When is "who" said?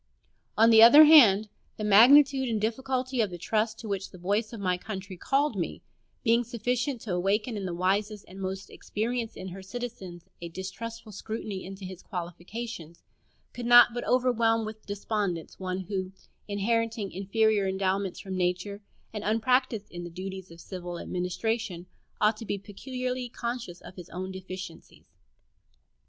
15.81-16.11